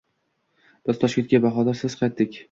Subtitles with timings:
[0.91, 2.39] Biz Toshkentga Bahodirsiz qaytdik.